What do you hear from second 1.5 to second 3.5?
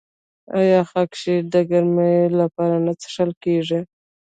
د ګرمۍ لپاره نه څښل